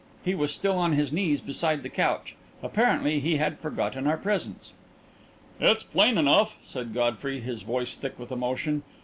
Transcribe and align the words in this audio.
He 0.25 0.33
was 0.33 0.51
still 0.51 0.79
on 0.79 0.93
his 0.93 1.11
knees 1.11 1.41
beside 1.41 1.83
the 1.83 1.87
couch. 1.89 2.35
Apparently 2.63 3.19
he 3.19 3.37
had 3.37 3.59
forgotten 3.59 4.07
our 4.07 4.17
presence. 4.17 4.73
"It's 5.59 5.83
plain 5.83 6.17
enough," 6.17 6.57
said 6.65 6.95
Godfrey, 6.95 7.39
his 7.39 7.61
voice 7.61 7.95
thick 7.95 8.17
with 8.17 8.31
emotion. 8.31 8.81